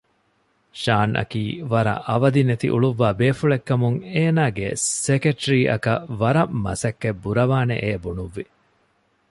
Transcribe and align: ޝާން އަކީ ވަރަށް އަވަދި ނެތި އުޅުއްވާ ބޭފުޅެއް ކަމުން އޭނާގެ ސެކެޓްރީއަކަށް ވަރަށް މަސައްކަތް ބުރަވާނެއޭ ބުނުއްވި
ޝާން 0.81 1.13
އަކީ 1.19 1.43
ވަރަށް 1.71 2.01
އަވަދި 2.07 2.41
ނެތި 2.49 2.67
އުޅުއްވާ 2.71 3.07
ބޭފުޅެއް 3.19 3.65
ކަމުން 3.69 3.97
އޭނާގެ 4.13 4.67
ސެކެޓްރީއަކަށް 5.05 6.05
ވަރަށް 6.21 6.53
މަސައްކަތް 6.65 7.19
ބުރަވާނެއޭ 7.23 7.89
ބުނުއްވި 8.03 8.45